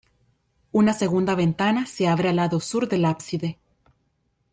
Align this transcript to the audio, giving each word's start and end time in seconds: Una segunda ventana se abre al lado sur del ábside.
Una 0.71 0.93
segunda 0.95 1.35
ventana 1.35 1.85
se 1.85 2.07
abre 2.07 2.29
al 2.29 2.37
lado 2.37 2.59
sur 2.59 2.89
del 2.89 3.05
ábside. 3.05 3.59